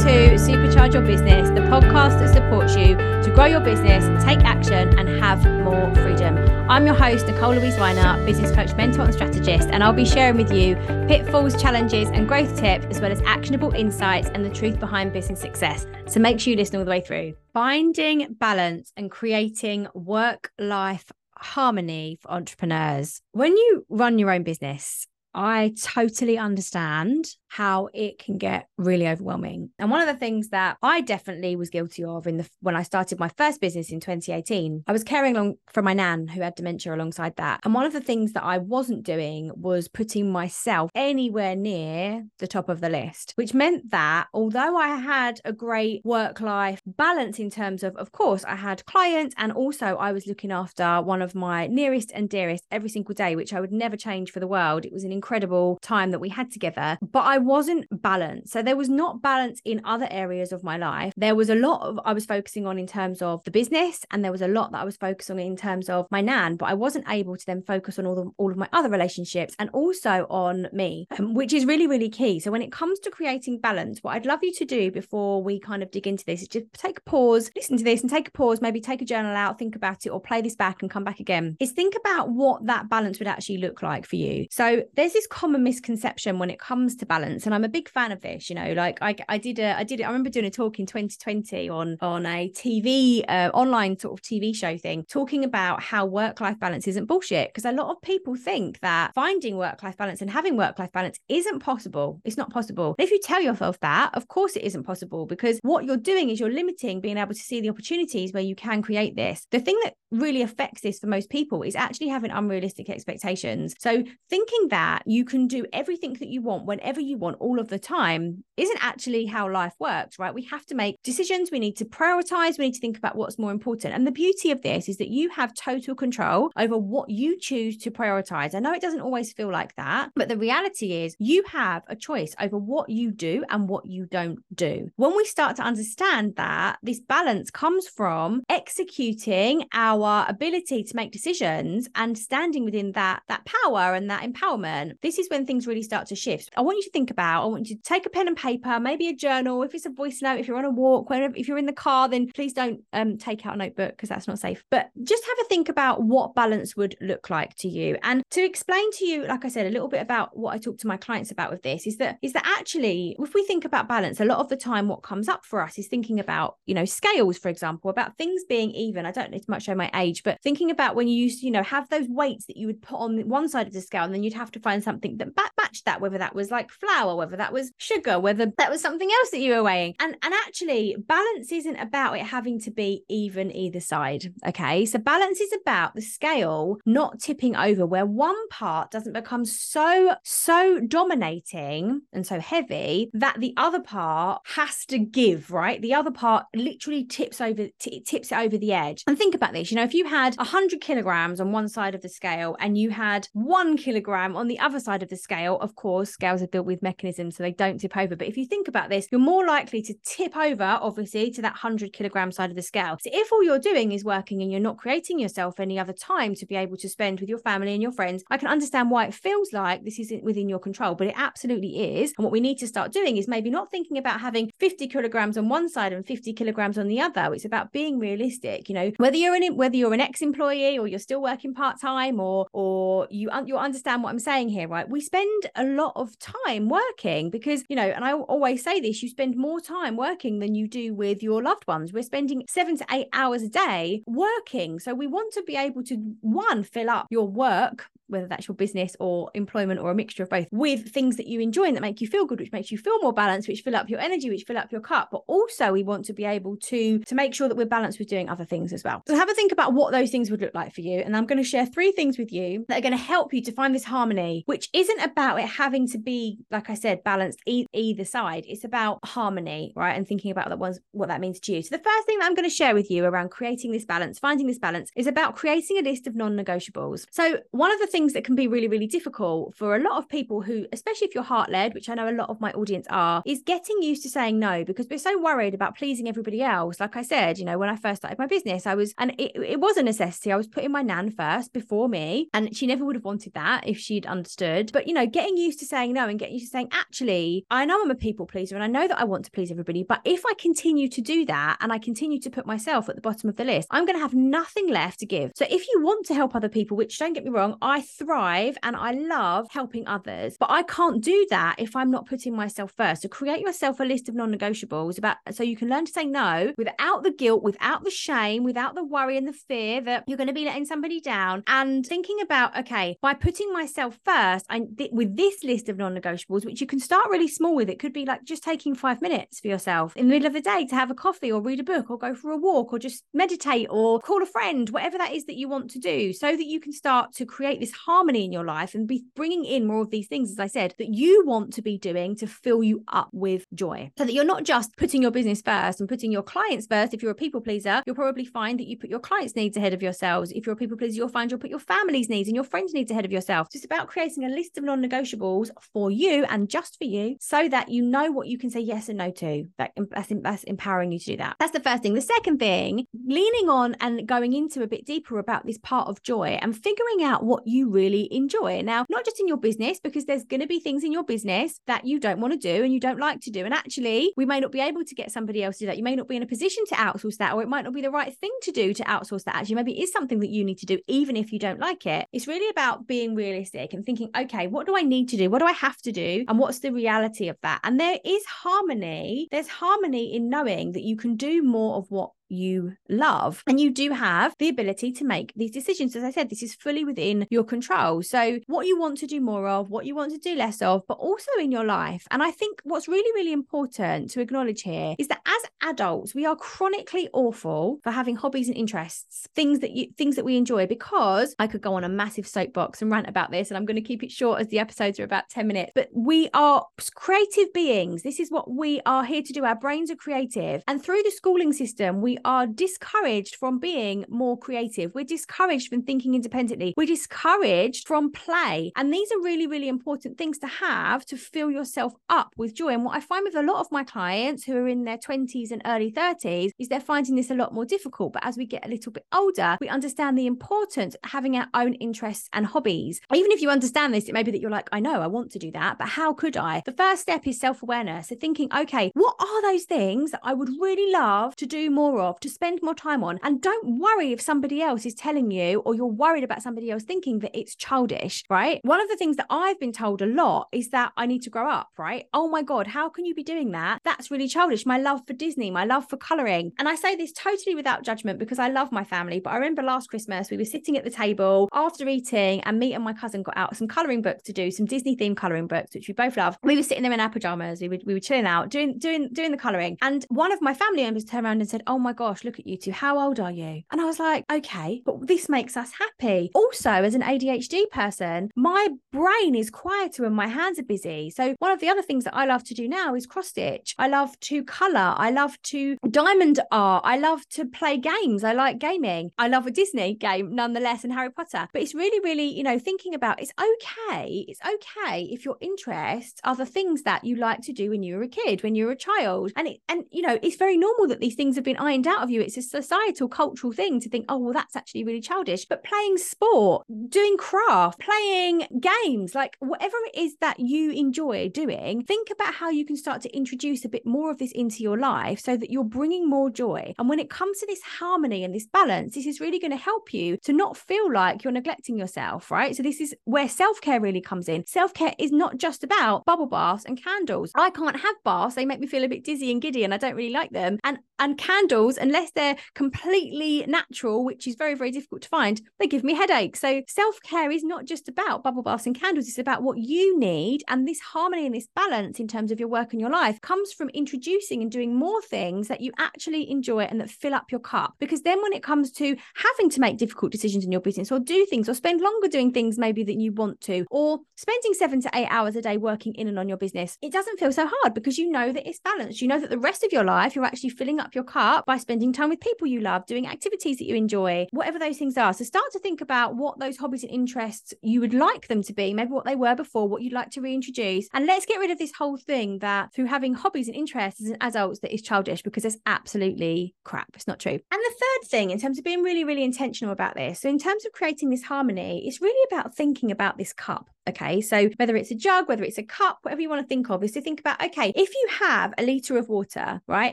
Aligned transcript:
to 0.00 0.36
Supercharge 0.36 0.94
Your 0.94 1.02
Business, 1.02 1.50
the 1.50 1.60
podcast 1.60 2.20
that 2.20 2.32
supports 2.32 2.74
you 2.74 2.96
to 2.96 3.30
grow 3.34 3.44
your 3.44 3.60
business, 3.60 4.02
take 4.24 4.38
action, 4.44 4.98
and 4.98 5.06
have 5.22 5.44
more 5.62 5.94
freedom. 5.96 6.38
I'm 6.70 6.86
your 6.86 6.94
host, 6.94 7.26
Nicole 7.26 7.54
Louise 7.54 7.76
Weiner, 7.76 8.24
business 8.24 8.50
coach, 8.50 8.74
mentor, 8.76 9.02
and 9.02 9.12
strategist, 9.12 9.68
and 9.68 9.84
I'll 9.84 9.92
be 9.92 10.06
sharing 10.06 10.38
with 10.38 10.50
you 10.50 10.76
pitfalls, 11.06 11.60
challenges, 11.60 12.08
and 12.08 12.26
growth 12.26 12.58
tips, 12.58 12.86
as 12.86 12.98
well 13.02 13.12
as 13.12 13.20
actionable 13.26 13.72
insights 13.72 14.30
and 14.30 14.42
the 14.42 14.48
truth 14.48 14.80
behind 14.80 15.12
business 15.12 15.38
success. 15.38 15.86
So 16.06 16.18
make 16.18 16.40
sure 16.40 16.52
you 16.52 16.56
listen 16.56 16.78
all 16.78 16.86
the 16.86 16.90
way 16.90 17.02
through. 17.02 17.34
Finding 17.52 18.32
balance 18.32 18.94
and 18.96 19.10
creating 19.10 19.86
work 19.92 20.50
life 20.58 21.12
harmony 21.36 22.16
for 22.22 22.30
entrepreneurs. 22.30 23.20
When 23.32 23.54
you 23.54 23.84
run 23.90 24.18
your 24.18 24.30
own 24.30 24.44
business, 24.44 25.06
I 25.34 25.74
totally 25.78 26.38
understand 26.38 27.26
how 27.50 27.88
it 27.92 28.18
can 28.18 28.38
get 28.38 28.68
really 28.78 29.06
overwhelming. 29.06 29.70
And 29.78 29.90
one 29.90 30.00
of 30.00 30.06
the 30.06 30.18
things 30.18 30.48
that 30.50 30.78
I 30.82 31.00
definitely 31.00 31.56
was 31.56 31.68
guilty 31.68 32.04
of 32.04 32.26
in 32.26 32.38
the 32.38 32.48
when 32.60 32.76
I 32.76 32.82
started 32.82 33.18
my 33.18 33.28
first 33.36 33.60
business 33.60 33.90
in 33.90 34.00
2018, 34.00 34.84
I 34.86 34.92
was 34.92 35.04
caring 35.04 35.36
along 35.36 35.56
for 35.66 35.82
my 35.82 35.92
nan 35.92 36.28
who 36.28 36.40
had 36.40 36.54
dementia 36.54 36.94
alongside 36.94 37.36
that. 37.36 37.60
And 37.64 37.74
one 37.74 37.84
of 37.84 37.92
the 37.92 38.00
things 38.00 38.32
that 38.32 38.44
I 38.44 38.58
wasn't 38.58 39.02
doing 39.02 39.50
was 39.54 39.88
putting 39.88 40.30
myself 40.30 40.90
anywhere 40.94 41.56
near 41.56 42.24
the 42.38 42.46
top 42.46 42.68
of 42.68 42.80
the 42.80 42.88
list, 42.88 43.32
which 43.34 43.52
meant 43.52 43.90
that 43.90 44.28
although 44.32 44.76
I 44.76 44.88
had 44.96 45.40
a 45.44 45.52
great 45.52 46.02
work-life 46.04 46.80
balance 46.86 47.38
in 47.38 47.50
terms 47.50 47.82
of 47.82 47.96
of 47.96 48.12
course 48.12 48.44
I 48.44 48.56
had 48.56 48.86
clients 48.86 49.34
and 49.36 49.50
also 49.50 49.96
I 49.96 50.12
was 50.12 50.26
looking 50.28 50.52
after 50.52 51.02
one 51.02 51.20
of 51.20 51.34
my 51.34 51.66
nearest 51.66 52.12
and 52.14 52.28
dearest 52.28 52.64
every 52.70 52.88
single 52.88 53.14
day, 53.14 53.34
which 53.34 53.52
I 53.52 53.60
would 53.60 53.72
never 53.72 53.96
change 53.96 54.30
for 54.30 54.38
the 54.38 54.46
world. 54.46 54.84
It 54.84 54.92
was 54.92 55.04
an 55.04 55.12
incredible 55.12 55.78
time 55.82 56.12
that 56.12 56.20
we 56.20 56.28
had 56.28 56.52
together. 56.52 56.96
But 57.02 57.24
I 57.24 57.39
wasn't 57.44 57.86
balanced. 58.02 58.52
So 58.52 58.62
there 58.62 58.76
was 58.76 58.88
not 58.88 59.22
balance 59.22 59.60
in 59.64 59.80
other 59.84 60.08
areas 60.10 60.52
of 60.52 60.62
my 60.62 60.76
life. 60.76 61.12
There 61.16 61.34
was 61.34 61.50
a 61.50 61.54
lot 61.54 61.82
of 61.82 61.98
I 62.04 62.12
was 62.12 62.26
focusing 62.26 62.66
on 62.66 62.78
in 62.78 62.86
terms 62.86 63.22
of 63.22 63.42
the 63.44 63.50
business, 63.50 64.04
and 64.10 64.24
there 64.24 64.32
was 64.32 64.42
a 64.42 64.48
lot 64.48 64.72
that 64.72 64.80
I 64.80 64.84
was 64.84 64.96
focusing 64.96 65.38
on 65.38 65.40
in 65.40 65.56
terms 65.56 65.88
of 65.88 66.06
my 66.10 66.20
nan, 66.20 66.56
but 66.56 66.66
I 66.66 66.74
wasn't 66.74 67.08
able 67.08 67.36
to 67.36 67.46
then 67.46 67.62
focus 67.62 67.98
on 67.98 68.06
all 68.06 68.14
the, 68.14 68.30
all 68.38 68.50
of 68.50 68.56
my 68.56 68.68
other 68.72 68.88
relationships 68.88 69.54
and 69.58 69.70
also 69.70 70.26
on 70.30 70.68
me, 70.72 71.06
um, 71.18 71.34
which 71.34 71.52
is 71.52 71.64
really 71.64 71.86
really 71.86 72.08
key. 72.08 72.40
So 72.40 72.50
when 72.50 72.62
it 72.62 72.72
comes 72.72 72.98
to 73.00 73.10
creating 73.10 73.60
balance, 73.60 74.00
what 74.02 74.14
I'd 74.14 74.26
love 74.26 74.40
you 74.42 74.52
to 74.54 74.64
do 74.64 74.90
before 74.90 75.42
we 75.42 75.58
kind 75.60 75.82
of 75.82 75.90
dig 75.90 76.06
into 76.06 76.24
this 76.24 76.42
is 76.42 76.48
just 76.48 76.66
take 76.72 76.98
a 76.98 77.02
pause, 77.02 77.50
listen 77.56 77.76
to 77.76 77.84
this, 77.84 78.00
and 78.00 78.10
take 78.10 78.28
a 78.28 78.32
pause. 78.32 78.60
Maybe 78.60 78.80
take 78.80 79.02
a 79.02 79.04
journal 79.04 79.34
out, 79.36 79.58
think 79.58 79.76
about 79.76 80.06
it, 80.06 80.10
or 80.10 80.20
play 80.20 80.40
this 80.40 80.56
back 80.56 80.82
and 80.82 80.90
come 80.90 81.04
back 81.04 81.20
again. 81.20 81.56
Is 81.60 81.72
think 81.72 81.94
about 81.96 82.30
what 82.30 82.66
that 82.66 82.88
balance 82.88 83.18
would 83.18 83.28
actually 83.28 83.58
look 83.58 83.82
like 83.82 84.06
for 84.06 84.16
you. 84.16 84.46
So 84.50 84.82
there's 84.96 85.12
this 85.12 85.26
common 85.26 85.62
misconception 85.62 86.38
when 86.38 86.50
it 86.50 86.58
comes 86.58 86.96
to 86.96 87.06
balance 87.06 87.29
and 87.30 87.54
i'm 87.54 87.64
a 87.64 87.68
big 87.68 87.88
fan 87.88 88.12
of 88.12 88.20
this 88.20 88.48
you 88.48 88.56
know 88.56 88.72
like 88.72 88.98
i, 89.02 89.14
I 89.28 89.38
did 89.38 89.58
a 89.58 89.76
i 89.78 89.84
did 89.84 90.00
i 90.00 90.06
remember 90.06 90.30
doing 90.30 90.46
a 90.46 90.50
talk 90.50 90.78
in 90.78 90.86
2020 90.86 91.68
on 91.68 91.96
on 92.00 92.26
a 92.26 92.50
tv 92.50 93.24
uh, 93.28 93.50
online 93.54 93.98
sort 93.98 94.18
of 94.18 94.22
tv 94.22 94.54
show 94.54 94.76
thing 94.76 95.04
talking 95.08 95.44
about 95.44 95.82
how 95.82 96.06
work 96.06 96.40
life 96.40 96.58
balance 96.58 96.86
isn't 96.86 97.06
bullshit 97.06 97.50
because 97.50 97.64
a 97.64 97.72
lot 97.72 97.90
of 97.90 98.00
people 98.02 98.36
think 98.36 98.80
that 98.80 99.12
finding 99.14 99.56
work 99.56 99.82
life 99.82 99.96
balance 99.96 100.20
and 100.20 100.30
having 100.30 100.56
work 100.56 100.78
life 100.78 100.92
balance 100.92 101.18
isn't 101.28 101.60
possible. 101.60 102.20
It's 102.24 102.36
not 102.36 102.50
possible. 102.50 102.94
If 102.98 103.10
you 103.10 103.20
tell 103.20 103.40
yourself 103.40 103.78
that 103.80 104.10
of 104.14 104.28
course 104.28 104.56
it 104.56 104.62
isn't 104.62 104.84
possible 104.84 105.26
because 105.26 105.58
what 105.62 105.84
you're 105.84 105.96
doing 105.96 106.30
is 106.30 106.40
you're 106.40 106.52
limiting 106.52 107.00
being 107.00 107.18
able 107.18 107.34
to 107.34 107.40
see 107.40 107.60
the 107.60 107.70
opportunities 107.70 108.32
where 108.32 108.42
you 108.42 108.54
can 108.54 108.82
create 108.82 109.16
this. 109.16 109.46
The 109.50 109.60
thing 109.60 109.78
that 109.84 109.94
really 110.10 110.42
affects 110.42 110.80
this 110.82 110.98
for 110.98 111.06
most 111.06 111.30
people 111.30 111.62
is 111.62 111.76
actually 111.76 112.08
having 112.08 112.30
unrealistic 112.30 112.90
expectations. 112.90 113.74
So 113.78 114.02
thinking 114.28 114.68
that 114.68 115.02
you 115.06 115.24
can 115.24 115.46
do 115.46 115.64
everything 115.72 116.14
that 116.14 116.28
you 116.28 116.42
want 116.42 116.66
whenever 116.66 117.00
you 117.00 117.16
want 117.20 117.36
all 117.40 117.58
of 117.58 117.68
the 117.68 117.78
time 117.78 118.44
isn't 118.56 118.84
actually 118.84 119.26
how 119.26 119.50
life 119.50 119.74
works, 119.78 120.18
right? 120.18 120.34
We 120.34 120.44
have 120.44 120.66
to 120.66 120.74
make 120.74 120.96
decisions. 121.02 121.50
We 121.50 121.58
need 121.58 121.76
to 121.76 121.84
prioritize. 121.84 122.58
We 122.58 122.66
need 122.66 122.74
to 122.74 122.80
think 122.80 122.98
about 122.98 123.16
what's 123.16 123.38
more 123.38 123.50
important. 123.50 123.94
And 123.94 124.06
the 124.06 124.12
beauty 124.12 124.50
of 124.50 124.62
this 124.62 124.88
is 124.88 124.96
that 124.98 125.08
you 125.08 125.30
have 125.30 125.54
total 125.54 125.94
control 125.94 126.50
over 126.56 126.76
what 126.76 127.10
you 127.10 127.38
choose 127.38 127.76
to 127.78 127.90
prioritize. 127.90 128.54
I 128.54 128.60
know 128.60 128.72
it 128.72 128.82
doesn't 128.82 129.00
always 129.00 129.32
feel 129.32 129.50
like 129.50 129.74
that, 129.76 130.10
but 130.14 130.28
the 130.28 130.36
reality 130.36 130.92
is 130.92 131.16
you 131.18 131.42
have 131.48 131.82
a 131.88 131.96
choice 131.96 132.34
over 132.40 132.58
what 132.58 132.90
you 132.90 133.12
do 133.12 133.44
and 133.48 133.68
what 133.68 133.86
you 133.86 134.06
don't 134.06 134.40
do. 134.54 134.90
When 134.96 135.16
we 135.16 135.24
start 135.24 135.56
to 135.56 135.62
understand 135.62 136.36
that, 136.36 136.78
this 136.82 137.00
balance 137.00 137.50
comes 137.50 137.86
from 137.88 138.42
executing 138.48 139.64
our 139.72 140.26
ability 140.28 140.84
to 140.84 140.96
make 140.96 141.12
decisions 141.12 141.88
and 141.94 142.16
standing 142.18 142.64
within 142.64 142.92
that 142.92 143.22
that 143.28 143.44
power 143.44 143.94
and 143.94 144.10
that 144.10 144.22
empowerment. 144.22 144.94
This 145.02 145.18
is 145.18 145.28
when 145.28 145.46
things 145.46 145.66
really 145.66 145.82
start 145.82 146.06
to 146.08 146.16
shift. 146.16 146.50
I 146.56 146.62
want 146.62 146.76
you 146.76 146.82
to 146.84 146.90
think 146.90 147.09
about 147.10 147.20
about, 147.20 147.44
I 147.44 147.46
want 147.46 147.68
you 147.68 147.76
to 147.76 147.82
take 147.82 148.06
a 148.06 148.10
pen 148.10 148.28
and 148.28 148.36
paper, 148.36 148.80
maybe 148.80 149.08
a 149.08 149.14
journal. 149.14 149.62
If 149.62 149.74
it's 149.74 149.86
a 149.86 149.90
voice 149.90 150.22
note, 150.22 150.40
if 150.40 150.48
you're 150.48 150.56
on 150.56 150.64
a 150.64 150.70
walk, 150.70 151.10
whenever, 151.10 151.34
if 151.36 151.48
you're 151.48 151.58
in 151.58 151.66
the 151.66 151.72
car, 151.72 152.08
then 152.08 152.30
please 152.34 152.52
don't 152.52 152.80
um, 152.92 153.18
take 153.18 153.44
out 153.46 153.54
a 153.54 153.58
notebook 153.58 153.90
because 153.90 154.08
that's 154.08 154.26
not 154.26 154.38
safe. 154.38 154.64
But 154.70 154.90
just 155.02 155.24
have 155.24 155.38
a 155.44 155.48
think 155.48 155.68
about 155.68 156.02
what 156.02 156.34
balance 156.34 156.76
would 156.76 156.96
look 157.00 157.30
like 157.30 157.54
to 157.56 157.68
you. 157.68 157.96
And 158.02 158.22
to 158.30 158.42
explain 158.42 158.90
to 158.92 159.04
you, 159.04 159.26
like 159.26 159.44
I 159.44 159.48
said, 159.48 159.66
a 159.66 159.70
little 159.70 159.88
bit 159.88 160.00
about 160.00 160.36
what 160.36 160.54
I 160.54 160.58
talk 160.58 160.78
to 160.78 160.86
my 160.86 160.96
clients 160.96 161.30
about 161.30 161.50
with 161.50 161.62
this 161.62 161.86
is 161.86 161.98
that 161.98 162.18
is 162.22 162.32
that 162.32 162.46
actually, 162.58 163.16
if 163.18 163.34
we 163.34 163.44
think 163.44 163.64
about 163.64 163.88
balance, 163.88 164.20
a 164.20 164.24
lot 164.24 164.38
of 164.38 164.48
the 164.48 164.56
time 164.56 164.88
what 164.88 165.02
comes 165.02 165.28
up 165.28 165.44
for 165.44 165.60
us 165.60 165.78
is 165.78 165.88
thinking 165.88 166.18
about, 166.18 166.56
you 166.66 166.74
know, 166.74 166.84
scales, 166.84 167.38
for 167.38 167.48
example, 167.48 167.90
about 167.90 168.16
things 168.16 168.44
being 168.48 168.70
even. 168.70 169.06
I 169.06 169.10
don't 169.10 169.30
need 169.30 169.42
to 169.42 169.50
much 169.50 169.64
show 169.64 169.74
my 169.74 169.90
age, 169.94 170.22
but 170.22 170.38
thinking 170.42 170.70
about 170.70 170.94
when 170.94 171.08
you 171.08 171.16
used 171.16 171.40
to, 171.40 171.46
you 171.46 171.52
know, 171.52 171.62
have 171.62 171.88
those 171.88 172.06
weights 172.08 172.46
that 172.46 172.56
you 172.56 172.66
would 172.66 172.82
put 172.82 172.96
on 172.96 173.28
one 173.28 173.48
side 173.48 173.66
of 173.66 173.72
the 173.72 173.80
scale, 173.80 174.04
and 174.04 174.14
then 174.14 174.22
you'd 174.22 174.32
have 174.34 174.50
to 174.52 174.60
find 174.60 174.82
something 174.82 175.18
that 175.18 175.28
matched 175.58 175.84
that, 175.84 176.00
whether 176.00 176.18
that 176.18 176.34
was 176.34 176.50
like 176.50 176.70
flour 176.70 176.99
whether 177.06 177.36
that 177.36 177.52
was 177.52 177.72
sugar, 177.78 178.18
whether 178.18 178.46
that 178.58 178.70
was 178.70 178.80
something 178.80 179.10
else 179.10 179.30
that 179.30 179.40
you 179.40 179.54
were 179.54 179.62
weighing. 179.62 179.94
And 180.00 180.16
and 180.22 180.34
actually, 180.46 180.96
balance 180.98 181.52
isn't 181.52 181.76
about 181.76 182.16
it 182.16 182.26
having 182.26 182.60
to 182.60 182.70
be 182.70 183.04
even 183.08 183.54
either 183.54 183.80
side. 183.80 184.32
Okay. 184.46 184.86
So 184.86 184.98
balance 184.98 185.40
is 185.40 185.52
about 185.60 185.94
the 185.94 186.02
scale 186.02 186.78
not 186.86 187.20
tipping 187.20 187.56
over 187.56 187.86
where 187.86 188.06
one 188.06 188.48
part 188.48 188.90
doesn't 188.90 189.12
become 189.12 189.44
so, 189.44 190.14
so 190.24 190.80
dominating 190.80 192.02
and 192.12 192.26
so 192.26 192.40
heavy 192.40 193.10
that 193.12 193.36
the 193.40 193.54
other 193.56 193.80
part 193.80 194.42
has 194.54 194.84
to 194.86 194.98
give, 194.98 195.50
right? 195.50 195.80
The 195.80 195.94
other 195.94 196.10
part 196.10 196.46
literally 196.54 197.04
tips 197.04 197.40
over, 197.40 197.68
t- 197.78 198.00
tips 198.00 198.32
it 198.32 198.38
over 198.38 198.58
the 198.58 198.72
edge. 198.72 199.04
And 199.06 199.16
think 199.16 199.34
about 199.34 199.52
this, 199.52 199.70
you 199.70 199.76
know, 199.76 199.84
if 199.84 199.94
you 199.94 200.06
had 200.06 200.36
100 200.36 200.80
kilograms 200.80 201.40
on 201.40 201.52
one 201.52 201.68
side 201.68 201.94
of 201.94 202.02
the 202.02 202.08
scale 202.08 202.56
and 202.60 202.76
you 202.76 202.90
had 202.90 203.28
one 203.32 203.76
kilogram 203.76 204.36
on 204.36 204.48
the 204.48 204.58
other 204.58 204.80
side 204.80 205.02
of 205.02 205.08
the 205.08 205.16
scale, 205.16 205.58
of 205.58 205.74
course, 205.74 206.10
scales 206.10 206.42
are 206.42 206.48
built 206.48 206.66
with 206.66 206.82
mechanisms 206.90 207.36
so 207.36 207.42
they 207.42 207.52
don't 207.52 207.78
tip 207.78 207.96
over. 207.96 208.16
But 208.16 208.28
if 208.28 208.36
you 208.36 208.46
think 208.46 208.68
about 208.68 208.88
this, 208.90 209.06
you're 209.10 209.20
more 209.20 209.46
likely 209.46 209.82
to 209.82 209.94
tip 210.04 210.36
over, 210.36 210.78
obviously, 210.88 211.30
to 211.32 211.42
that 211.42 211.52
100 211.52 211.92
kilogram 211.92 212.32
side 212.32 212.50
of 212.50 212.56
the 212.56 212.62
scale. 212.62 212.96
So 213.00 213.10
if 213.12 213.32
all 213.32 213.44
you're 213.44 213.58
doing 213.58 213.92
is 213.92 214.04
working 214.04 214.42
and 214.42 214.50
you're 214.50 214.60
not 214.60 214.78
creating 214.78 215.18
yourself 215.18 215.60
any 215.60 215.78
other 215.78 215.92
time 215.92 216.34
to 216.34 216.46
be 216.46 216.56
able 216.56 216.76
to 216.78 216.88
spend 216.88 217.20
with 217.20 217.28
your 217.28 217.38
family 217.38 217.72
and 217.72 217.82
your 217.82 217.92
friends, 217.92 218.24
I 218.30 218.36
can 218.36 218.48
understand 218.48 218.90
why 218.90 219.06
it 219.06 219.14
feels 219.14 219.52
like 219.52 219.84
this 219.84 219.98
isn't 219.98 220.24
within 220.24 220.48
your 220.48 220.58
control, 220.58 220.94
but 220.94 221.06
it 221.06 221.14
absolutely 221.16 222.00
is. 222.00 222.12
And 222.16 222.24
what 222.24 222.32
we 222.32 222.40
need 222.40 222.58
to 222.58 222.66
start 222.66 222.92
doing 222.92 223.16
is 223.16 223.28
maybe 223.28 223.50
not 223.50 223.70
thinking 223.70 223.98
about 223.98 224.20
having 224.20 224.50
50 224.58 224.88
kilograms 224.88 225.38
on 225.38 225.48
one 225.48 225.68
side 225.68 225.92
and 225.92 226.04
50 226.04 226.32
kilograms 226.32 226.78
on 226.78 226.88
the 226.88 227.00
other. 227.00 227.32
It's 227.34 227.44
about 227.44 227.72
being 227.72 227.98
realistic. 227.98 228.68
You 228.68 228.74
know, 228.74 228.92
whether 228.96 229.16
you're 229.16 229.34
an 229.34 229.56
whether 229.56 229.76
you're 229.76 229.94
an 229.94 230.00
ex-employee 230.00 230.78
or 230.78 230.86
you're 230.86 230.98
still 230.98 231.22
working 231.22 231.54
part-time 231.54 232.18
or 232.20 232.46
or 232.52 233.06
you 233.10 233.30
you 233.46 233.56
understand 233.56 234.02
what 234.02 234.10
I'm 234.10 234.18
saying 234.18 234.48
here, 234.48 234.68
right? 234.68 234.88
We 234.88 235.00
spend 235.00 235.50
a 235.54 235.64
lot 235.64 235.92
of 235.96 236.18
time 236.18 236.68
working 236.70 237.30
because, 237.30 237.64
you 237.68 237.76
know, 237.76 237.82
and 237.82 238.04
I 238.04 238.12
always 238.14 238.62
say 238.62 238.80
this, 238.80 239.02
you 239.02 239.08
spend 239.08 239.36
more 239.36 239.60
time 239.60 239.96
working 239.96 240.38
than 240.38 240.54
you 240.54 240.68
do 240.68 240.94
with 240.94 241.22
your 241.22 241.42
loved 241.42 241.66
ones. 241.66 241.92
We're 241.92 242.02
spending 242.02 242.44
7 242.48 242.78
to 242.78 242.86
8 242.90 243.08
hours 243.12 243.42
a 243.42 243.48
day 243.48 244.02
working. 244.06 244.78
So 244.78 244.94
we 244.94 245.06
want 245.06 245.34
to 245.34 245.42
be 245.42 245.56
able 245.56 245.82
to 245.84 245.96
one 246.20 246.62
fill 246.62 246.88
up 246.88 247.06
your 247.10 247.28
work 247.28 247.88
whether 248.10 248.26
that's 248.26 248.48
your 248.48 248.54
business 248.54 248.96
or 249.00 249.30
employment 249.34 249.80
or 249.80 249.90
a 249.90 249.94
mixture 249.94 250.22
of 250.22 250.28
both, 250.28 250.46
with 250.50 250.90
things 250.90 251.16
that 251.16 251.26
you 251.26 251.40
enjoy 251.40 251.64
and 251.64 251.76
that 251.76 251.80
make 251.80 252.00
you 252.00 252.06
feel 252.06 252.26
good, 252.26 252.40
which 252.40 252.52
makes 252.52 252.70
you 252.70 252.78
feel 252.78 253.00
more 253.00 253.12
balanced, 253.12 253.48
which 253.48 253.62
fill 253.62 253.76
up 253.76 253.88
your 253.88 254.00
energy, 254.00 254.28
which 254.28 254.44
fill 254.44 254.58
up 254.58 254.72
your 254.72 254.80
cup. 254.80 255.08
But 255.10 255.22
also 255.26 255.72
we 255.72 255.82
want 255.82 256.04
to 256.06 256.12
be 256.12 256.24
able 256.24 256.56
to 256.56 256.98
to 257.00 257.14
make 257.14 257.34
sure 257.34 257.48
that 257.48 257.56
we're 257.56 257.66
balanced 257.66 257.98
with 257.98 258.08
doing 258.08 258.28
other 258.28 258.44
things 258.44 258.72
as 258.72 258.84
well. 258.84 259.02
So 259.06 259.16
have 259.16 259.30
a 259.30 259.34
think 259.34 259.52
about 259.52 259.74
what 259.74 259.92
those 259.92 260.10
things 260.10 260.30
would 260.30 260.40
look 260.40 260.54
like 260.54 260.74
for 260.74 260.80
you. 260.80 260.98
And 260.98 261.16
I'm 261.16 261.26
going 261.26 261.38
to 261.38 261.44
share 261.44 261.66
three 261.66 261.92
things 261.92 262.18
with 262.18 262.32
you 262.32 262.64
that 262.68 262.78
are 262.78 262.82
going 262.82 262.92
to 262.92 262.98
help 262.98 263.32
you 263.32 263.42
to 263.42 263.52
find 263.52 263.74
this 263.74 263.84
harmony, 263.84 264.42
which 264.46 264.68
isn't 264.72 265.00
about 265.00 265.38
it 265.40 265.46
having 265.46 265.88
to 265.88 265.98
be, 265.98 266.38
like 266.50 266.70
I 266.70 266.74
said, 266.74 267.04
balanced 267.04 267.40
e- 267.46 267.66
either 267.72 268.04
side. 268.04 268.44
It's 268.46 268.64
about 268.64 268.98
harmony, 269.04 269.72
right? 269.76 269.96
And 269.96 270.06
thinking 270.06 270.30
about 270.30 270.48
that 270.48 270.58
one's 270.58 270.80
what 270.92 271.08
that 271.08 271.20
means 271.20 271.40
to 271.40 271.52
you. 271.52 271.62
So 271.62 271.76
the 271.76 271.82
first 271.82 272.06
thing 272.06 272.18
that 272.18 272.26
I'm 272.26 272.34
going 272.34 272.48
to 272.48 272.54
share 272.54 272.74
with 272.74 272.90
you 272.90 273.04
around 273.04 273.30
creating 273.30 273.72
this 273.72 273.84
balance, 273.84 274.18
finding 274.18 274.46
this 274.46 274.58
balance, 274.58 274.90
is 274.96 275.06
about 275.06 275.36
creating 275.36 275.78
a 275.78 275.82
list 275.82 276.06
of 276.06 276.14
non-negotiables. 276.14 277.06
So 277.10 277.40
one 277.50 277.72
of 277.72 277.78
the 277.80 277.86
things 277.86 277.99
things 278.00 278.14
that 278.14 278.24
can 278.24 278.34
be 278.34 278.48
really, 278.48 278.68
really 278.68 278.86
difficult 278.86 279.54
for 279.54 279.76
a 279.76 279.78
lot 279.78 279.98
of 279.98 280.08
people 280.08 280.40
who, 280.40 280.66
especially 280.72 281.06
if 281.06 281.14
you're 281.14 281.22
heart 281.22 281.50
led, 281.50 281.74
which 281.74 281.90
I 281.90 281.94
know 281.94 282.08
a 282.08 282.12
lot 282.12 282.30
of 282.30 282.40
my 282.40 282.50
audience 282.52 282.86
are, 282.88 283.22
is 283.26 283.42
getting 283.44 283.82
used 283.82 284.02
to 284.04 284.08
saying 284.08 284.38
no 284.38 284.64
because 284.64 284.86
we're 284.88 284.98
so 284.98 285.20
worried 285.20 285.52
about 285.52 285.76
pleasing 285.76 286.08
everybody 286.08 286.40
else. 286.42 286.80
Like 286.80 286.96
I 286.96 287.02
said, 287.02 287.38
you 287.38 287.44
know, 287.44 287.58
when 287.58 287.68
I 287.68 287.76
first 287.76 288.00
started 288.00 288.18
my 288.18 288.26
business, 288.26 288.66
I 288.66 288.74
was, 288.74 288.94
and 288.96 289.10
it 289.18 289.32
it 289.36 289.60
was 289.60 289.76
a 289.76 289.82
necessity. 289.82 290.32
I 290.32 290.36
was 290.36 290.46
putting 290.46 290.72
my 290.72 290.80
nan 290.80 291.10
first 291.10 291.52
before 291.52 291.88
me, 291.88 292.28
and 292.32 292.56
she 292.56 292.66
never 292.66 292.86
would 292.86 292.96
have 292.96 293.04
wanted 293.04 293.34
that 293.34 293.68
if 293.68 293.78
she'd 293.78 294.06
understood. 294.06 294.72
But 294.72 294.86
you 294.86 294.94
know, 294.94 295.06
getting 295.06 295.36
used 295.36 295.58
to 295.58 295.66
saying 295.66 295.92
no 295.92 296.08
and 296.08 296.18
getting 296.18 296.36
used 296.36 296.46
to 296.46 296.50
saying, 296.50 296.68
actually, 296.72 297.44
I 297.50 297.66
know 297.66 297.82
I'm 297.82 297.90
a 297.90 297.94
people 297.94 298.24
pleaser 298.26 298.54
and 298.54 298.64
I 298.64 298.66
know 298.66 298.88
that 298.88 298.98
I 298.98 299.04
want 299.04 299.26
to 299.26 299.30
please 299.30 299.50
everybody, 299.50 299.82
but 299.82 300.00
if 300.06 300.24
I 300.24 300.32
continue 300.38 300.88
to 300.88 301.02
do 301.02 301.26
that 301.26 301.58
and 301.60 301.70
I 301.70 301.78
continue 301.78 302.20
to 302.20 302.30
put 302.30 302.46
myself 302.46 302.88
at 302.88 302.94
the 302.94 303.02
bottom 303.02 303.28
of 303.28 303.36
the 303.36 303.44
list, 303.44 303.68
I'm 303.70 303.84
going 303.84 303.96
to 303.96 304.02
have 304.02 304.14
nothing 304.14 304.68
left 304.68 305.00
to 305.00 305.06
give. 305.06 305.32
So 305.36 305.44
if 305.50 305.66
you 305.68 305.82
want 305.82 306.06
to 306.06 306.14
help 306.14 306.34
other 306.34 306.48
people, 306.48 306.76
which 306.76 306.98
don't 306.98 307.12
get 307.12 307.24
me 307.24 307.30
wrong, 307.30 307.56
I 307.60 307.82
thrive 307.98 308.56
and 308.62 308.76
I 308.76 308.92
love 308.92 309.48
helping 309.50 309.86
others, 309.86 310.36
but 310.38 310.50
I 310.50 310.62
can't 310.62 311.02
do 311.02 311.26
that 311.30 311.56
if 311.58 311.76
I'm 311.76 311.90
not 311.90 312.06
putting 312.06 312.34
myself 312.34 312.72
first. 312.76 313.02
So 313.02 313.08
create 313.08 313.40
yourself 313.40 313.80
a 313.80 313.84
list 313.84 314.08
of 314.08 314.14
non-negotiables 314.14 314.98
about 314.98 315.16
so 315.32 315.42
you 315.42 315.56
can 315.56 315.68
learn 315.68 315.86
to 315.86 315.92
say 315.92 316.04
no 316.04 316.52
without 316.56 317.02
the 317.02 317.10
guilt, 317.10 317.42
without 317.42 317.84
the 317.84 317.90
shame, 317.90 318.44
without 318.44 318.74
the 318.74 318.84
worry 318.84 319.16
and 319.16 319.26
the 319.26 319.32
fear 319.32 319.80
that 319.82 320.04
you're 320.06 320.16
going 320.16 320.26
to 320.26 320.32
be 320.32 320.44
letting 320.44 320.64
somebody 320.64 321.00
down 321.00 321.42
and 321.46 321.86
thinking 321.86 322.20
about 322.20 322.56
okay, 322.58 322.96
by 323.00 323.14
putting 323.14 323.52
myself 323.52 323.98
first, 324.04 324.46
I 324.48 324.62
th- 324.76 324.90
with 324.92 325.16
this 325.16 325.42
list 325.44 325.68
of 325.68 325.76
non-negotiables 325.76 326.44
which 326.44 326.60
you 326.60 326.66
can 326.66 326.80
start 326.80 327.10
really 327.10 327.28
small 327.28 327.54
with. 327.54 327.68
It 327.68 327.78
could 327.78 327.92
be 327.92 328.04
like 328.04 328.24
just 328.24 328.42
taking 328.42 328.74
5 328.74 329.02
minutes 329.02 329.40
for 329.40 329.48
yourself 329.48 329.96
in 329.96 330.06
the 330.06 330.14
middle 330.14 330.26
of 330.26 330.32
the 330.32 330.40
day 330.40 330.66
to 330.66 330.74
have 330.74 330.90
a 330.90 330.94
coffee 330.94 331.32
or 331.32 331.40
read 331.40 331.60
a 331.60 331.64
book 331.64 331.90
or 331.90 331.98
go 331.98 332.14
for 332.14 332.30
a 332.30 332.36
walk 332.36 332.72
or 332.72 332.78
just 332.78 333.04
meditate 333.12 333.68
or 333.70 334.00
call 334.00 334.22
a 334.22 334.26
friend, 334.26 334.70
whatever 334.70 334.98
that 334.98 335.12
is 335.12 335.24
that 335.26 335.36
you 335.36 335.48
want 335.48 335.70
to 335.70 335.78
do 335.78 336.12
so 336.12 336.36
that 336.36 336.46
you 336.46 336.60
can 336.60 336.72
start 336.72 337.12
to 337.14 337.26
create 337.26 337.60
this 337.60 337.72
harmony 337.86 338.24
in 338.24 338.32
your 338.32 338.44
life 338.44 338.74
and 338.74 338.86
be 338.86 339.04
bringing 339.14 339.44
in 339.44 339.66
more 339.66 339.82
of 339.82 339.90
these 339.90 340.08
things 340.08 340.30
as 340.30 340.38
I 340.38 340.46
said 340.46 340.74
that 340.78 340.94
you 340.94 341.24
want 341.26 341.52
to 341.54 341.62
be 341.62 341.78
doing 341.78 342.16
to 342.16 342.26
fill 342.26 342.62
you 342.62 342.84
up 342.88 343.08
with 343.12 343.46
joy. 343.54 343.90
So 343.98 344.04
that 344.04 344.12
you're 344.12 344.24
not 344.24 344.44
just 344.44 344.76
putting 344.76 345.02
your 345.02 345.10
business 345.10 345.42
first 345.42 345.80
and 345.80 345.88
putting 345.88 346.12
your 346.12 346.22
clients 346.22 346.66
first. 346.66 346.94
If 346.94 347.02
you're 347.02 347.10
a 347.12 347.14
people 347.14 347.40
pleaser, 347.40 347.82
you'll 347.86 347.96
probably 347.96 348.24
find 348.24 348.58
that 348.58 348.66
you 348.66 348.76
put 348.76 348.90
your 348.90 349.00
clients' 349.00 349.36
needs 349.36 349.56
ahead 349.56 349.72
of 349.72 349.82
yourselves. 349.82 350.32
If 350.32 350.46
you're 350.46 350.54
a 350.54 350.56
people 350.56 350.76
pleaser, 350.76 350.96
you'll 350.96 351.08
find 351.08 351.30
you'll 351.30 351.40
put 351.40 351.50
your 351.50 351.58
family's 351.58 352.08
needs 352.08 352.28
and 352.28 352.34
your 352.34 352.44
friends' 352.44 352.74
needs 352.74 352.90
ahead 352.90 353.04
of 353.04 353.12
yourself. 353.12 353.48
So 353.50 353.56
it's 353.56 353.64
about 353.64 353.88
creating 353.88 354.24
a 354.24 354.28
list 354.28 354.58
of 354.58 354.64
non-negotiables 354.64 355.50
for 355.72 355.90
you 355.90 356.24
and 356.24 356.48
just 356.48 356.78
for 356.78 356.84
you 356.84 357.16
so 357.20 357.48
that 357.48 357.68
you 357.68 357.82
know 357.82 358.10
what 358.10 358.28
you 358.28 358.38
can 358.38 358.50
say 358.50 358.60
yes 358.60 358.88
and 358.88 358.98
no 358.98 359.10
to. 359.10 359.46
That, 359.58 359.72
that's, 359.90 360.12
that's 360.22 360.44
empowering 360.44 360.92
you 360.92 360.98
to 360.98 361.04
do 361.04 361.16
that. 361.18 361.36
That's 361.38 361.52
the 361.52 361.60
first 361.60 361.82
thing. 361.82 361.94
The 361.94 362.00
second 362.00 362.38
thing, 362.38 362.86
leaning 363.06 363.48
on 363.48 363.76
and 363.80 364.06
going 364.06 364.32
into 364.32 364.62
a 364.62 364.66
bit 364.66 364.84
deeper 364.84 365.18
about 365.18 365.46
this 365.46 365.58
part 365.58 365.88
of 365.88 366.02
joy 366.02 366.38
and 366.40 366.56
figuring 366.56 367.02
out 367.02 367.24
what 367.24 367.46
really 367.70 368.08
enjoy. 368.12 368.62
Now, 368.62 368.86
not 368.88 369.04
just 369.04 369.20
in 369.20 369.28
your 369.28 369.36
business, 369.36 369.80
because 369.80 370.04
there's 370.04 370.24
going 370.24 370.40
to 370.40 370.46
be 370.46 370.60
things 370.60 370.84
in 370.84 370.92
your 370.92 371.04
business 371.04 371.60
that 371.66 371.86
you 371.86 371.98
don't 372.00 372.20
want 372.20 372.32
to 372.32 372.38
do 372.38 372.64
and 372.64 372.72
you 372.72 372.80
don't 372.80 372.98
like 372.98 373.20
to 373.22 373.30
do. 373.30 373.44
And 373.44 373.54
actually, 373.54 374.12
we 374.16 374.26
may 374.26 374.40
not 374.40 374.52
be 374.52 374.60
able 374.60 374.84
to 374.84 374.94
get 374.94 375.12
somebody 375.12 375.42
else 375.42 375.58
to 375.58 375.64
do 375.64 375.66
that. 375.66 375.76
You 375.76 375.84
may 375.84 375.96
not 375.96 376.08
be 376.08 376.16
in 376.16 376.22
a 376.22 376.26
position 376.26 376.64
to 376.66 376.74
outsource 376.74 377.16
that, 377.18 377.34
or 377.34 377.42
it 377.42 377.48
might 377.48 377.64
not 377.64 377.74
be 377.74 377.82
the 377.82 377.90
right 377.90 378.14
thing 378.16 378.32
to 378.42 378.52
do 378.52 378.74
to 378.74 378.82
outsource 378.84 379.24
that. 379.24 379.36
Actually, 379.36 379.56
maybe 379.56 379.78
it 379.78 379.82
is 379.84 379.92
something 379.92 380.20
that 380.20 380.30
you 380.30 380.44
need 380.44 380.58
to 380.58 380.66
do, 380.66 380.78
even 380.86 381.16
if 381.16 381.32
you 381.32 381.38
don't 381.38 381.60
like 381.60 381.86
it. 381.86 382.06
It's 382.12 382.26
really 382.26 382.48
about 382.50 382.86
being 382.86 383.14
realistic 383.14 383.72
and 383.72 383.84
thinking, 383.84 384.10
okay, 384.16 384.46
what 384.46 384.66
do 384.66 384.76
I 384.76 384.82
need 384.82 385.08
to 385.10 385.16
do? 385.16 385.30
What 385.30 385.40
do 385.40 385.46
I 385.46 385.52
have 385.52 385.76
to 385.82 385.92
do? 385.92 386.24
And 386.28 386.38
what's 386.38 386.60
the 386.60 386.72
reality 386.72 387.28
of 387.28 387.36
that? 387.42 387.60
And 387.64 387.78
there 387.78 387.98
is 388.04 388.24
harmony. 388.26 389.28
There's 389.30 389.48
harmony 389.48 390.14
in 390.14 390.28
knowing 390.28 390.72
that 390.72 390.82
you 390.82 390.96
can 390.96 391.16
do 391.16 391.42
more 391.42 391.76
of 391.76 391.90
what 391.90 392.10
you 392.30 392.74
love. 392.88 393.42
And 393.46 393.60
you 393.60 393.70
do 393.70 393.90
have 393.92 394.34
the 394.38 394.48
ability 394.48 394.92
to 394.92 395.04
make 395.04 395.32
these 395.36 395.50
decisions. 395.50 395.96
As 395.96 396.04
I 396.04 396.10
said, 396.10 396.30
this 396.30 396.42
is 396.42 396.54
fully 396.54 396.84
within 396.84 397.26
your 397.30 397.44
control. 397.44 398.02
So, 398.02 398.38
what 398.46 398.66
you 398.66 398.78
want 398.78 398.98
to 398.98 399.06
do 399.06 399.20
more 399.20 399.48
of, 399.48 399.70
what 399.70 399.86
you 399.86 399.94
want 399.94 400.12
to 400.12 400.18
do 400.18 400.36
less 400.36 400.62
of, 400.62 400.82
but 400.86 400.98
also 400.98 401.30
in 401.38 401.52
your 401.52 401.64
life. 401.64 402.06
And 402.10 402.22
I 402.22 402.30
think 402.30 402.60
what's 402.64 402.88
really, 402.88 403.10
really 403.14 403.32
important 403.32 404.10
to 404.12 404.20
acknowledge 404.20 404.62
here 404.62 404.94
is 404.98 405.08
that 405.08 405.20
as 405.26 405.70
adults, 405.70 406.14
we 406.14 406.26
are 406.26 406.36
chronically 406.36 407.08
awful 407.12 407.80
for 407.82 407.90
having 407.90 408.16
hobbies 408.16 408.48
and 408.48 408.56
interests, 408.56 409.26
things 409.34 409.60
that 409.60 409.72
you 409.72 409.86
things 409.98 410.16
that 410.16 410.24
we 410.24 410.36
enjoy, 410.36 410.66
because 410.66 411.34
I 411.38 411.46
could 411.46 411.60
go 411.60 411.74
on 411.74 411.84
a 411.84 411.88
massive 411.88 412.26
soapbox 412.26 412.82
and 412.82 412.90
rant 412.90 413.08
about 413.08 413.30
this. 413.30 413.50
And 413.50 413.58
I'm 413.58 413.66
going 413.66 413.76
to 413.76 413.80
keep 413.82 414.02
it 414.02 414.10
short 414.10 414.40
as 414.40 414.48
the 414.48 414.58
episodes 414.58 415.00
are 415.00 415.04
about 415.04 415.28
10 415.30 415.46
minutes. 415.46 415.72
But 415.74 415.88
we 415.92 416.28
are 416.34 416.66
creative 416.94 417.52
beings. 417.52 418.02
This 418.02 418.20
is 418.20 418.30
what 418.30 418.50
we 418.50 418.80
are 418.86 419.04
here 419.04 419.22
to 419.22 419.32
do. 419.32 419.44
Our 419.44 419.56
brains 419.56 419.90
are 419.90 419.96
creative. 419.96 420.62
And 420.66 420.82
through 420.82 421.02
the 421.02 421.10
schooling 421.10 421.52
system, 421.52 422.00
we 422.00 422.18
are 422.24 422.46
discouraged 422.46 423.36
from 423.36 423.58
being 423.58 424.04
more 424.08 424.38
creative. 424.38 424.94
We're 424.94 425.04
discouraged 425.04 425.68
from 425.68 425.82
thinking 425.82 426.14
independently. 426.14 426.74
We're 426.76 426.86
discouraged 426.86 427.86
from 427.86 428.12
play. 428.12 428.72
And 428.76 428.92
these 428.92 429.10
are 429.12 429.20
really, 429.20 429.46
really 429.46 429.68
important 429.68 430.18
things 430.18 430.38
to 430.38 430.46
have 430.46 431.04
to 431.06 431.16
fill 431.16 431.50
yourself 431.50 431.94
up 432.08 432.32
with 432.36 432.54
joy. 432.54 432.74
And 432.74 432.84
what 432.84 432.96
I 432.96 433.00
find 433.00 433.24
with 433.24 433.34
a 433.34 433.42
lot 433.42 433.60
of 433.60 433.72
my 433.72 433.84
clients 433.84 434.44
who 434.44 434.56
are 434.56 434.68
in 434.68 434.84
their 434.84 434.98
20s 434.98 435.50
and 435.50 435.62
early 435.64 435.92
30s 435.92 436.50
is 436.58 436.68
they're 436.68 436.80
finding 436.80 437.16
this 437.16 437.30
a 437.30 437.34
lot 437.34 437.54
more 437.54 437.64
difficult. 437.64 438.12
But 438.12 438.24
as 438.26 438.36
we 438.36 438.46
get 438.46 438.66
a 438.66 438.68
little 438.68 438.92
bit 438.92 439.06
older, 439.14 439.56
we 439.60 439.68
understand 439.68 440.18
the 440.18 440.26
importance 440.26 440.94
of 440.94 441.10
having 441.10 441.36
our 441.36 441.46
own 441.54 441.74
interests 441.74 442.28
and 442.32 442.46
hobbies. 442.46 443.00
Even 443.14 443.32
if 443.32 443.40
you 443.40 443.50
understand 443.50 443.94
this, 443.94 444.08
it 444.08 444.14
may 444.14 444.22
be 444.22 444.30
that 444.30 444.40
you're 444.40 444.50
like, 444.50 444.68
I 444.72 444.80
know 444.80 445.00
I 445.00 445.06
want 445.06 445.30
to 445.32 445.38
do 445.38 445.50
that, 445.52 445.78
but 445.78 445.88
how 445.88 446.12
could 446.12 446.36
I? 446.36 446.62
The 446.64 446.72
first 446.72 447.02
step 447.02 447.26
is 447.26 447.40
self 447.40 447.62
awareness. 447.62 448.08
So 448.08 448.16
thinking, 448.16 448.48
okay, 448.54 448.90
what 448.94 449.16
are 449.18 449.42
those 449.42 449.64
things 449.64 450.10
that 450.10 450.20
I 450.22 450.34
would 450.34 450.50
really 450.60 450.92
love 450.92 451.36
to 451.36 451.46
do 451.46 451.70
more 451.70 452.00
of, 452.00 452.09
to 452.20 452.28
spend 452.28 452.58
more 452.62 452.74
time 452.74 453.04
on? 453.04 453.20
And 453.22 453.40
don't 453.40 453.78
worry 453.78 454.10
if 454.10 454.20
somebody 454.20 454.60
else 454.60 454.84
is 454.84 454.94
telling 454.94 455.30
you 455.30 455.60
or 455.60 455.76
you're 455.76 455.86
worried 455.86 456.24
about 456.24 456.42
somebody 456.42 456.70
else 456.70 456.82
thinking 456.82 457.20
that 457.20 457.38
it's 457.38 457.54
childish, 457.54 458.24
right? 458.28 458.60
One 458.64 458.80
of 458.80 458.88
the 458.88 458.96
things 458.96 459.16
that 459.16 459.26
I've 459.30 459.60
been 459.60 459.72
told 459.72 460.02
a 460.02 460.06
lot 460.06 460.48
is 460.50 460.70
that 460.70 460.92
I 460.96 461.06
need 461.06 461.22
to 461.22 461.30
grow 461.30 461.48
up, 461.48 461.68
right? 461.78 462.06
Oh 462.12 462.28
my 462.28 462.42
God, 462.42 462.66
how 462.66 462.88
can 462.88 463.04
you 463.04 463.14
be 463.14 463.22
doing 463.22 463.52
that? 463.52 463.80
That's 463.84 464.10
really 464.10 464.26
childish. 464.26 464.66
My 464.66 464.78
love 464.78 465.02
for 465.06 465.12
Disney, 465.12 465.50
my 465.50 465.64
love 465.64 465.88
for 465.88 465.96
coloring. 465.96 466.52
And 466.58 466.68
I 466.68 466.74
say 466.74 466.96
this 466.96 467.12
totally 467.12 467.54
without 467.54 467.84
judgment 467.84 468.18
because 468.18 468.38
I 468.38 468.48
love 468.48 468.72
my 468.72 468.84
family. 468.84 469.20
But 469.20 469.30
I 469.30 469.36
remember 469.36 469.62
last 469.62 469.90
Christmas, 469.90 470.30
we 470.30 470.36
were 470.36 470.44
sitting 470.44 470.76
at 470.76 470.84
the 470.84 470.90
table 470.90 471.48
after 471.52 471.86
eating, 471.88 472.40
and 472.40 472.58
me 472.58 472.74
and 472.74 472.82
my 472.82 472.92
cousin 472.92 473.22
got 473.22 473.36
out 473.36 473.56
some 473.56 473.68
coloring 473.68 474.02
books 474.02 474.22
to 474.24 474.32
do, 474.32 474.50
some 474.50 474.66
Disney 474.66 474.96
themed 474.96 475.16
coloring 475.16 475.46
books, 475.46 475.74
which 475.74 475.88
we 475.88 475.94
both 475.94 476.16
love. 476.16 476.38
We 476.42 476.56
were 476.56 476.62
sitting 476.62 476.82
there 476.82 476.92
in 476.92 477.00
our 477.00 477.10
pajamas. 477.10 477.60
We 477.60 477.68
were, 477.68 477.78
we 477.84 477.94
were 477.94 478.00
chilling 478.00 478.26
out, 478.26 478.48
doing, 478.48 478.78
doing, 478.78 479.08
doing 479.12 479.30
the 479.30 479.36
coloring. 479.36 479.76
And 479.82 480.04
one 480.08 480.32
of 480.32 480.40
my 480.40 480.54
family 480.54 480.82
members 480.82 481.04
turned 481.04 481.26
around 481.26 481.40
and 481.40 481.48
said, 481.50 481.62
Oh 481.66 481.78
my 481.78 481.92
gosh, 482.00 482.24
look 482.24 482.38
at 482.38 482.46
you 482.46 482.56
two. 482.56 482.72
How 482.72 482.98
old 482.98 483.20
are 483.20 483.30
you? 483.30 483.62
And 483.70 483.78
I 483.78 483.84
was 483.84 483.98
like, 483.98 484.24
Okay, 484.32 484.80
but 484.86 485.06
this 485.06 485.28
makes 485.28 485.54
us 485.54 485.72
happy. 485.78 486.30
Also, 486.34 486.70
as 486.70 486.94
an 486.94 487.02
ADHD 487.02 487.68
person, 487.70 488.30
my 488.34 488.68
brain 488.90 489.34
is 489.34 489.50
quieter 489.50 490.04
when 490.04 490.14
my 490.14 490.28
hands 490.28 490.58
are 490.58 490.62
busy. 490.62 491.10
So, 491.10 491.34
one 491.40 491.50
of 491.50 491.60
the 491.60 491.68
other 491.68 491.82
things 491.82 492.04
that 492.04 492.16
I 492.16 492.24
love 492.24 492.42
to 492.44 492.54
do 492.54 492.66
now 492.66 492.94
is 492.94 493.06
cross 493.06 493.28
stitch. 493.28 493.74
I 493.78 493.88
love 493.88 494.18
to 494.20 494.42
color. 494.42 494.94
I 494.96 495.10
love 495.10 495.40
to 495.52 495.76
diamond 495.90 496.40
art. 496.50 496.84
I 496.86 496.96
love 496.96 497.28
to 497.36 497.44
play 497.44 497.76
games. 497.76 498.24
I 498.24 498.32
like 498.32 498.58
gaming. 498.58 499.10
I 499.18 499.28
love 499.28 499.46
a 499.46 499.50
Disney 499.50 499.94
game 499.94 500.34
nonetheless 500.34 500.84
and 500.84 500.94
Harry 500.94 501.10
Potter. 501.10 501.48
But 501.52 501.60
it's 501.60 501.74
really, 501.74 502.00
really, 502.00 502.34
you 502.34 502.44
know, 502.44 502.58
thinking 502.58 502.94
about 502.94 503.20
it's 503.20 503.32
okay. 503.38 504.24
It's 504.26 504.40
okay 504.54 505.02
if 505.02 505.26
your 505.26 505.36
interests 505.42 506.18
are 506.24 506.34
the 506.34 506.46
things 506.46 506.82
that 506.84 507.04
you 507.04 507.16
like 507.16 507.42
to 507.42 507.52
do 507.52 507.68
when 507.68 507.82
you 507.82 507.96
were 507.96 508.04
a 508.04 508.08
kid, 508.08 508.42
when 508.42 508.54
you 508.54 508.64
were 508.64 508.72
a 508.72 508.86
child. 508.90 509.32
And 509.36 509.48
it, 509.48 509.60
and 509.68 509.84
you 509.90 510.00
know, 510.00 510.18
it's 510.22 510.36
very 510.36 510.56
normal 510.56 510.88
that 510.88 511.00
these 511.00 511.14
things 511.14 511.34
have 511.36 511.44
been 511.44 511.58
ironed 511.58 511.79
out 511.86 512.02
of 512.02 512.10
you. 512.10 512.20
It's 512.20 512.36
a 512.36 512.42
societal, 512.42 513.08
cultural 513.08 513.52
thing 513.52 513.80
to 513.80 513.88
think, 513.88 514.06
oh, 514.08 514.18
well, 514.18 514.32
that's 514.32 514.56
actually 514.56 514.84
really 514.84 515.00
childish. 515.00 515.44
But 515.44 515.64
playing 515.64 515.98
sport, 515.98 516.66
doing 516.88 517.16
craft, 517.16 517.80
playing 517.80 518.46
games, 518.60 519.14
like 519.14 519.36
whatever 519.40 519.76
it 519.92 519.98
is 519.98 520.16
that 520.20 520.40
you 520.40 520.70
enjoy 520.72 521.28
doing, 521.28 521.82
think 521.84 522.08
about 522.10 522.34
how 522.34 522.50
you 522.50 522.64
can 522.64 522.76
start 522.76 523.02
to 523.02 523.16
introduce 523.16 523.64
a 523.64 523.68
bit 523.68 523.86
more 523.86 524.10
of 524.10 524.18
this 524.18 524.32
into 524.32 524.62
your 524.62 524.78
life 524.78 525.20
so 525.20 525.36
that 525.36 525.50
you're 525.50 525.64
bringing 525.64 526.08
more 526.08 526.30
joy. 526.30 526.74
And 526.78 526.88
when 526.88 526.98
it 526.98 527.10
comes 527.10 527.38
to 527.38 527.46
this 527.46 527.62
harmony 527.62 528.24
and 528.24 528.34
this 528.34 528.46
balance, 528.46 528.94
this 528.94 529.06
is 529.06 529.20
really 529.20 529.38
going 529.38 529.50
to 529.50 529.56
help 529.56 529.92
you 529.92 530.16
to 530.24 530.32
not 530.32 530.56
feel 530.56 530.92
like 530.92 531.24
you're 531.24 531.32
neglecting 531.32 531.78
yourself, 531.78 532.30
right? 532.30 532.54
So 532.56 532.62
this 532.62 532.80
is 532.80 532.94
where 533.04 533.28
self-care 533.28 533.80
really 533.80 534.00
comes 534.00 534.28
in. 534.28 534.46
Self-care 534.46 534.94
is 534.98 535.12
not 535.12 535.38
just 535.38 535.64
about 535.64 536.04
bubble 536.04 536.26
baths 536.26 536.64
and 536.64 536.82
candles. 536.82 537.32
I 537.34 537.50
can't 537.50 537.80
have 537.80 537.96
baths. 538.04 538.34
They 538.34 538.46
make 538.46 538.60
me 538.60 538.66
feel 538.66 538.84
a 538.84 538.88
bit 538.88 539.04
dizzy 539.04 539.30
and 539.30 539.40
giddy 539.40 539.64
and 539.64 539.74
I 539.74 539.76
don't 539.76 539.94
really 539.94 540.12
like 540.12 540.30
them. 540.30 540.58
And 540.64 540.78
and 541.00 541.16
candles, 541.16 541.69
unless 541.76 542.10
they're 542.12 542.36
completely 542.54 543.44
natural, 543.46 544.04
which 544.04 544.26
is 544.26 544.34
very, 544.34 544.54
very 544.54 544.70
difficult 544.70 545.02
to 545.02 545.08
find, 545.08 545.40
they 545.58 545.66
give 545.66 545.84
me 545.84 545.94
headaches. 545.94 546.40
So 546.40 546.62
self-care 546.66 547.30
is 547.30 547.44
not 547.44 547.64
just 547.64 547.88
about 547.88 548.22
bubble 548.22 548.42
baths 548.42 548.66
and 548.66 548.78
candles. 548.78 549.08
It's 549.08 549.18
about 549.18 549.42
what 549.42 549.58
you 549.58 549.98
need. 549.98 550.42
And 550.48 550.66
this 550.66 550.80
harmony 550.80 551.26
and 551.26 551.34
this 551.34 551.48
balance 551.54 551.98
in 551.98 552.08
terms 552.08 552.30
of 552.30 552.40
your 552.40 552.48
work 552.48 552.72
and 552.72 552.80
your 552.80 552.90
life 552.90 553.20
comes 553.20 553.52
from 553.52 553.68
introducing 553.70 554.42
and 554.42 554.50
doing 554.50 554.74
more 554.74 555.02
things 555.02 555.48
that 555.48 555.60
you 555.60 555.72
actually 555.78 556.30
enjoy 556.30 556.60
and 556.60 556.80
that 556.80 556.90
fill 556.90 557.14
up 557.14 557.30
your 557.30 557.40
cup. 557.40 557.74
Because 557.78 558.02
then 558.02 558.22
when 558.22 558.32
it 558.32 558.42
comes 558.42 558.70
to 558.72 558.96
having 559.14 559.50
to 559.50 559.60
make 559.60 559.78
difficult 559.78 560.12
decisions 560.12 560.44
in 560.44 560.52
your 560.52 560.60
business 560.60 560.92
or 560.92 561.00
do 561.00 561.26
things 561.26 561.48
or 561.48 561.54
spend 561.54 561.80
longer 561.80 562.08
doing 562.08 562.32
things 562.32 562.58
maybe 562.58 562.82
that 562.84 562.96
you 562.96 563.12
want 563.12 563.40
to, 563.42 563.64
or 563.70 564.00
spending 564.16 564.54
seven 564.54 564.80
to 564.80 564.90
eight 564.94 565.08
hours 565.08 565.36
a 565.36 565.42
day 565.42 565.56
working 565.56 565.94
in 565.94 566.08
and 566.08 566.18
on 566.18 566.28
your 566.28 566.38
business, 566.38 566.78
it 566.82 566.92
doesn't 566.92 567.18
feel 567.18 567.32
so 567.32 567.46
hard 567.46 567.74
because 567.74 567.98
you 567.98 568.10
know 568.10 568.32
that 568.32 568.48
it's 568.48 568.60
balanced. 568.60 569.00
You 569.00 569.08
know 569.08 569.20
that 569.20 569.30
the 569.30 569.38
rest 569.38 569.64
of 569.64 569.72
your 569.72 569.84
life, 569.84 570.14
you're 570.14 570.24
actually 570.24 570.50
filling 570.50 570.80
up 570.80 570.94
your 570.94 571.04
cup 571.04 571.46
by 571.46 571.56
spending 571.60 571.92
time 571.92 572.10
with 572.10 572.20
people 572.20 572.46
you 572.46 572.60
love, 572.60 572.86
doing 572.86 573.06
activities 573.06 573.58
that 573.58 573.66
you 573.66 573.74
enjoy, 573.74 574.26
whatever 574.30 574.58
those 574.58 574.78
things 574.78 574.96
are. 574.96 575.12
So 575.12 575.24
start 575.24 575.52
to 575.52 575.58
think 575.58 575.80
about 575.80 576.16
what 576.16 576.38
those 576.38 576.56
hobbies 576.56 576.82
and 576.82 576.92
interests 576.92 577.54
you 577.62 577.80
would 577.80 577.94
like 577.94 578.28
them 578.28 578.42
to 578.42 578.52
be, 578.52 578.74
maybe 578.74 578.90
what 578.90 579.04
they 579.04 579.16
were 579.16 579.34
before, 579.34 579.68
what 579.68 579.82
you'd 579.82 579.92
like 579.92 580.10
to 580.10 580.20
reintroduce. 580.20 580.88
And 580.92 581.06
let's 581.06 581.26
get 581.26 581.38
rid 581.38 581.50
of 581.50 581.58
this 581.58 581.72
whole 581.72 581.96
thing 581.96 582.38
that 582.40 582.72
through 582.74 582.86
having 582.86 583.14
hobbies 583.14 583.48
and 583.48 583.56
interests 583.56 584.00
as 584.00 584.16
adults 584.20 584.60
that 584.60 584.72
is 584.72 584.82
childish 584.82 585.22
because 585.22 585.44
it's 585.44 585.58
absolutely 585.66 586.54
crap. 586.64 586.88
It's 586.94 587.06
not 587.06 587.18
true. 587.18 587.32
And 587.32 587.40
the 587.50 587.74
third 587.80 588.08
thing, 588.08 588.30
in 588.30 588.40
terms 588.40 588.58
of 588.58 588.64
being 588.64 588.82
really, 588.82 589.04
really 589.04 589.24
intentional 589.24 589.72
about 589.72 589.94
this, 589.94 590.20
so 590.20 590.28
in 590.28 590.38
terms 590.38 590.64
of 590.64 590.72
creating 590.72 591.10
this 591.10 591.22
harmony, 591.22 591.86
it's 591.86 592.00
really 592.00 592.28
about 592.30 592.54
thinking 592.54 592.90
about 592.90 593.18
this 593.18 593.32
cup. 593.32 593.68
Okay. 593.88 594.20
So 594.20 594.50
whether 594.56 594.76
it's 594.76 594.90
a 594.90 594.94
jug, 594.94 595.28
whether 595.28 595.42
it's 595.42 595.58
a 595.58 595.62
cup, 595.62 595.98
whatever 596.02 596.20
you 596.20 596.28
want 596.28 596.42
to 596.42 596.46
think 596.46 596.70
of, 596.70 596.84
is 596.84 596.92
to 596.92 597.00
think 597.00 597.20
about 597.20 597.42
okay, 597.42 597.72
if 597.74 597.94
you 597.94 598.08
have 598.18 598.52
a 598.58 598.62
litre 598.62 598.98
of 598.98 599.08
water, 599.08 599.60
right, 599.66 599.92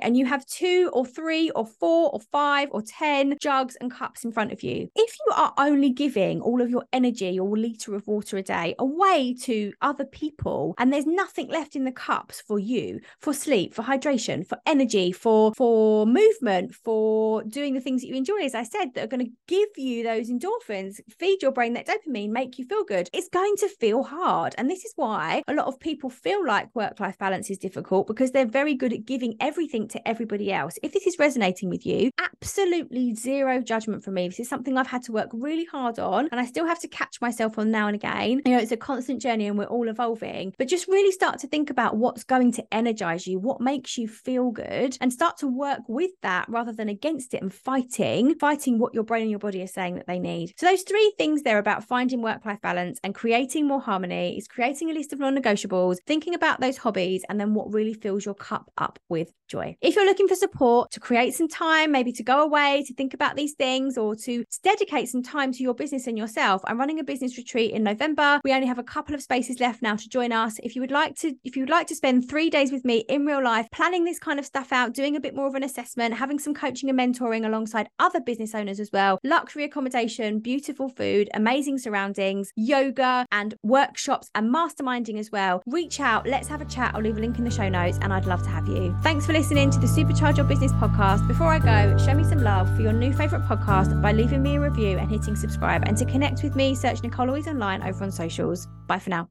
and 0.01 0.17
you 0.17 0.25
have 0.25 0.45
two 0.45 0.89
or 0.93 1.05
three 1.05 1.49
or 1.51 1.65
four 1.65 2.11
or 2.11 2.19
five 2.19 2.69
or 2.71 2.81
10 2.81 3.37
jugs 3.41 3.77
and 3.79 3.91
cups 3.91 4.25
in 4.25 4.31
front 4.31 4.51
of 4.51 4.61
you, 4.61 4.89
if 4.95 5.15
you 5.25 5.33
are 5.33 5.53
only 5.57 5.89
giving 5.89 6.41
all 6.41 6.61
of 6.61 6.69
your 6.69 6.83
energy 6.91 7.39
or 7.39 7.57
litre 7.57 7.95
of 7.95 8.05
water 8.07 8.37
a 8.37 8.43
day 8.43 8.75
away 8.77 9.33
to 9.41 9.71
other 9.81 10.05
people 10.05 10.75
and 10.77 10.91
there's 10.91 11.05
nothing 11.05 11.47
left 11.47 11.75
in 11.75 11.85
the 11.85 11.91
cups 11.91 12.41
for 12.41 12.59
you, 12.59 12.99
for 13.21 13.33
sleep, 13.33 13.73
for 13.73 13.83
hydration, 13.83 14.45
for 14.45 14.57
energy, 14.65 15.11
for 15.11 15.53
for 15.55 16.05
movement, 16.05 16.75
for 16.75 17.43
doing 17.43 17.73
the 17.73 17.81
things 17.81 18.01
that 18.01 18.07
you 18.07 18.15
enjoy, 18.15 18.43
as 18.43 18.55
I 18.55 18.63
said, 18.63 18.93
that 18.93 19.05
are 19.05 19.07
going 19.07 19.25
to 19.25 19.31
give 19.47 19.69
you 19.77 20.03
those 20.03 20.29
endorphins, 20.29 20.99
feed 21.17 21.41
your 21.41 21.51
brain 21.51 21.73
that 21.73 21.87
dopamine, 21.87 22.29
make 22.29 22.59
you 22.59 22.65
feel 22.65 22.83
good, 22.83 23.09
it's 23.13 23.29
going 23.29 23.55
to 23.57 23.69
feel 23.79 24.03
hard. 24.03 24.55
And 24.57 24.69
this 24.69 24.85
is 24.85 24.93
why 24.95 25.43
a 25.47 25.53
lot 25.53 25.67
of 25.67 25.79
people 25.79 26.09
feel 26.09 26.45
like 26.45 26.75
work 26.75 26.99
life 26.99 27.17
balance 27.17 27.49
is 27.49 27.57
difficult 27.57 28.07
because 28.07 28.31
they're 28.31 28.45
very 28.45 28.73
good 28.73 28.93
at 28.93 29.05
giving 29.05 29.35
everything 29.39 29.87
to 29.89 30.07
everybody 30.07 30.51
else. 30.51 30.77
If 30.83 30.93
this 30.93 31.07
is 31.07 31.19
resonating 31.19 31.69
with 31.69 31.85
you, 31.85 32.11
absolutely 32.19 33.13
zero 33.13 33.61
judgment 33.61 34.03
from 34.03 34.15
me. 34.15 34.27
This 34.27 34.39
is 34.39 34.49
something 34.49 34.77
I've 34.77 34.87
had 34.87 35.03
to 35.03 35.11
work 35.11 35.29
really 35.33 35.65
hard 35.65 35.99
on 35.99 36.29
and 36.31 36.39
I 36.39 36.45
still 36.45 36.65
have 36.65 36.79
to 36.81 36.87
catch 36.87 37.21
myself 37.21 37.57
on 37.57 37.71
now 37.71 37.87
and 37.87 37.95
again. 37.95 38.41
You 38.45 38.53
know, 38.53 38.59
it's 38.59 38.71
a 38.71 38.77
constant 38.77 39.21
journey 39.21 39.47
and 39.47 39.57
we're 39.57 39.65
all 39.65 39.87
evolving, 39.87 40.53
but 40.57 40.67
just 40.67 40.87
really 40.87 41.11
start 41.11 41.39
to 41.39 41.47
think 41.47 41.69
about 41.69 41.97
what's 41.97 42.23
going 42.23 42.51
to 42.53 42.65
energize 42.73 43.27
you, 43.27 43.39
what 43.39 43.61
makes 43.61 43.97
you 43.97 44.07
feel 44.07 44.51
good, 44.51 44.97
and 45.01 45.11
start 45.11 45.37
to 45.37 45.47
work 45.47 45.81
with 45.87 46.11
that 46.21 46.47
rather 46.49 46.71
than 46.71 46.89
against 46.89 47.33
it 47.33 47.41
and 47.41 47.53
fighting, 47.53 48.35
fighting 48.35 48.79
what 48.79 48.93
your 48.93 49.03
brain 49.03 49.23
and 49.23 49.31
your 49.31 49.39
body 49.39 49.61
are 49.61 49.67
saying 49.67 49.95
that 49.95 50.07
they 50.07 50.19
need. 50.19 50.53
So, 50.57 50.65
those 50.65 50.83
three 50.83 51.13
things 51.17 51.43
there 51.43 51.57
about 51.57 51.83
finding 51.83 52.21
work 52.21 52.45
life 52.45 52.61
balance 52.61 52.99
and 53.03 53.13
creating 53.13 53.66
more 53.67 53.81
harmony 53.81 54.37
is 54.37 54.47
creating 54.47 54.89
a 54.89 54.93
list 54.93 55.13
of 55.13 55.19
non 55.19 55.35
negotiables, 55.35 55.97
thinking 56.05 56.33
about 56.33 56.59
those 56.59 56.77
hobbies, 56.77 57.23
and 57.29 57.39
then 57.39 57.53
what 57.53 57.73
really 57.73 57.93
fills 57.93 58.25
your 58.25 58.35
cup 58.35 58.71
up 58.77 58.99
with 59.09 59.31
joy. 59.47 59.75
If 59.81 59.95
you're 59.95 60.05
looking 60.05 60.27
for 60.27 60.35
support 60.35 60.91
to 60.91 60.99
create 60.99 61.33
some 61.33 61.47
time, 61.47 61.91
maybe 61.91 62.11
to 62.13 62.23
go 62.23 62.43
away, 62.43 62.83
to 62.87 62.93
think 62.93 63.13
about 63.13 63.35
these 63.35 63.53
things, 63.53 63.97
or 63.97 64.15
to 64.17 64.43
dedicate 64.63 65.09
some 65.09 65.23
time 65.23 65.51
to 65.53 65.63
your 65.63 65.73
business 65.73 66.07
and 66.07 66.17
yourself, 66.17 66.61
I'm 66.65 66.79
running 66.79 66.99
a 66.99 67.03
business 67.03 67.37
retreat 67.37 67.71
in 67.71 67.83
November. 67.83 68.39
We 68.43 68.53
only 68.53 68.67
have 68.67 68.79
a 68.79 68.83
couple 68.83 69.15
of 69.15 69.21
spaces 69.21 69.59
left 69.59 69.81
now 69.81 69.95
to 69.95 70.09
join 70.09 70.31
us. 70.31 70.59
If 70.63 70.75
you 70.75 70.81
would 70.81 70.91
like 70.91 71.15
to, 71.17 71.33
if 71.43 71.55
you 71.55 71.63
would 71.63 71.69
like 71.69 71.87
to 71.87 71.95
spend 71.95 72.29
three 72.29 72.49
days 72.49 72.71
with 72.71 72.85
me 72.85 73.05
in 73.09 73.25
real 73.25 73.43
life, 73.43 73.67
planning 73.71 74.05
this 74.05 74.19
kind 74.19 74.39
of 74.39 74.45
stuff 74.45 74.71
out, 74.71 74.93
doing 74.93 75.15
a 75.15 75.19
bit 75.19 75.35
more 75.35 75.47
of 75.47 75.55
an 75.55 75.63
assessment, 75.63 76.15
having 76.15 76.39
some 76.39 76.53
coaching 76.53 76.89
and 76.89 76.99
mentoring 76.99 77.45
alongside 77.45 77.89
other 77.99 78.19
business 78.19 78.53
owners 78.53 78.79
as 78.79 78.89
well, 78.91 79.19
luxury 79.23 79.63
accommodation, 79.63 80.39
beautiful 80.39 80.89
food, 80.89 81.29
amazing 81.33 81.77
surroundings, 81.77 82.51
yoga, 82.55 83.25
and 83.31 83.55
workshops 83.63 84.29
and 84.35 84.53
masterminding 84.53 85.17
as 85.17 85.31
well, 85.31 85.61
reach 85.65 85.99
out. 85.99 86.27
Let's 86.27 86.47
have 86.47 86.61
a 86.61 86.65
chat. 86.65 86.93
I'll 86.93 87.01
leave 87.01 87.17
a 87.17 87.21
link 87.21 87.37
in 87.37 87.43
the 87.43 87.51
show 87.51 87.69
notes 87.69 87.97
and 88.01 88.13
I'd 88.13 88.25
love 88.25 88.43
to 88.43 88.49
have 88.49 88.67
you. 88.67 88.95
Thanks 89.01 89.25
for 89.25 89.33
listening 89.33 89.69
to 89.71 89.79
the 89.79 89.87
Supercharge 89.87 90.37
Your 90.37 90.45
Business 90.45 90.71
podcast. 90.73 91.27
Before 91.27 91.47
I 91.47 91.59
go, 91.59 91.97
show 91.97 92.13
me 92.13 92.23
some 92.23 92.43
love 92.43 92.73
for 92.75 92.81
your 92.81 92.93
new 92.93 93.13
favorite 93.13 93.43
podcast 93.43 94.01
by 94.01 94.11
leaving 94.11 94.43
me 94.43 94.57
a 94.57 94.59
review 94.59 94.97
and 94.97 95.09
hitting 95.09 95.35
subscribe. 95.35 95.83
And 95.87 95.97
to 95.97 96.05
connect 96.05 96.43
with 96.43 96.55
me, 96.55 96.75
search 96.75 97.01
Nicole 97.03 97.27
Louise 97.27 97.47
online 97.47 97.81
over 97.83 98.03
on 98.03 98.11
socials. 98.11 98.67
Bye 98.87 98.99
for 98.99 99.09
now. 99.09 99.25